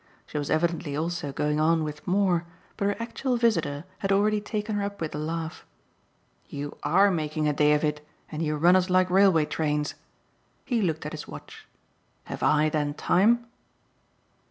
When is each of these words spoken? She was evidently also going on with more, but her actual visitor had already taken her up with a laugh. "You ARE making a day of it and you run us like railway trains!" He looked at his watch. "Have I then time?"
She 0.25 0.39
was 0.39 0.49
evidently 0.49 0.95
also 0.97 1.31
going 1.31 1.59
on 1.59 1.83
with 1.83 2.07
more, 2.07 2.47
but 2.75 2.85
her 2.87 2.95
actual 2.99 3.37
visitor 3.37 3.85
had 3.99 4.11
already 4.11 4.41
taken 4.41 4.73
her 4.75 4.81
up 4.83 4.99
with 4.99 5.13
a 5.13 5.19
laugh. 5.19 5.63
"You 6.49 6.75
ARE 6.81 7.11
making 7.11 7.47
a 7.47 7.53
day 7.53 7.73
of 7.73 7.83
it 7.83 8.03
and 8.31 8.41
you 8.41 8.55
run 8.55 8.75
us 8.75 8.89
like 8.89 9.11
railway 9.11 9.45
trains!" 9.45 9.93
He 10.65 10.81
looked 10.81 11.05
at 11.05 11.11
his 11.13 11.27
watch. 11.27 11.67
"Have 12.23 12.41
I 12.41 12.67
then 12.69 12.95
time?" 12.95 13.45